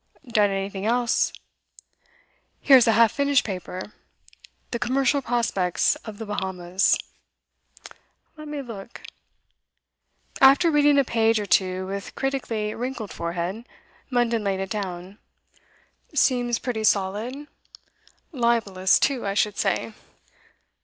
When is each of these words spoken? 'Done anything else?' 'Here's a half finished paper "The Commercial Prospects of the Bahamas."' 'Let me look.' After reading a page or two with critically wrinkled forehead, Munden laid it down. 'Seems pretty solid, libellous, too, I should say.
'Done 0.27 0.49
anything 0.49 0.83
else?' 0.83 1.31
'Here's 2.59 2.87
a 2.87 2.93
half 2.93 3.11
finished 3.11 3.45
paper 3.45 3.93
"The 4.71 4.79
Commercial 4.79 5.21
Prospects 5.21 5.95
of 5.97 6.17
the 6.17 6.25
Bahamas."' 6.25 6.97
'Let 8.35 8.47
me 8.47 8.63
look.' 8.63 9.01
After 10.41 10.71
reading 10.71 10.97
a 10.97 11.03
page 11.03 11.39
or 11.39 11.45
two 11.45 11.85
with 11.85 12.15
critically 12.15 12.73
wrinkled 12.73 13.13
forehead, 13.13 13.63
Munden 14.09 14.43
laid 14.43 14.59
it 14.59 14.71
down. 14.71 15.19
'Seems 16.15 16.57
pretty 16.57 16.83
solid, 16.83 17.45
libellous, 18.31 18.97
too, 18.99 19.23
I 19.27 19.35
should 19.35 19.59
say. 19.59 19.93